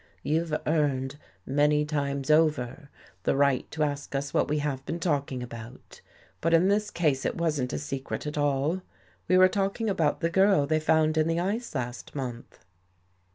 [0.23, 2.89] You've earned, many times over,
[3.21, 6.01] the right to ask us what we have been talking about.
[6.41, 8.81] But, in this case, it wasn't a secret at all.
[9.27, 12.65] We were talking about the girl they found in the ice last month."